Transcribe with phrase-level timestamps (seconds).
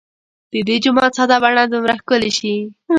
[0.51, 2.55] د دې جومات ساده بڼه دومره ښکلې شي.